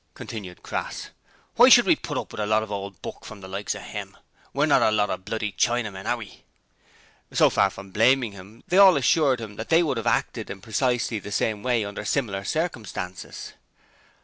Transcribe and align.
continued 0.15 0.63
Crass. 0.63 1.11
'Why 1.57 1.69
should 1.69 1.85
we 1.85 1.95
put 1.95 2.17
up 2.17 2.33
with 2.33 2.39
a 2.39 2.47
lot 2.47 2.63
of 2.63 2.71
old 2.71 2.99
buck 3.03 3.23
from 3.23 3.41
the 3.41 3.47
likes 3.47 3.75
of 3.75 3.83
'im! 3.83 4.17
We're 4.51 4.65
not 4.65 4.81
a 4.81 4.89
lot 4.89 5.11
of 5.11 5.25
bloody 5.25 5.51
Chinamen, 5.51 6.07
are 6.07 6.17
we?' 6.17 6.43
So 7.31 7.51
far 7.51 7.69
from 7.69 7.91
blaming 7.91 8.31
him, 8.31 8.63
they 8.67 8.79
all 8.79 8.97
assured 8.97 9.39
him 9.39 9.57
that 9.57 9.69
they 9.69 9.83
would 9.83 9.97
have 9.97 10.07
acted 10.07 10.49
in 10.49 10.59
precisely 10.59 11.19
the 11.19 11.31
same 11.31 11.61
way 11.61 11.85
under 11.85 12.03
similar 12.03 12.43
circumstances. 12.43 13.53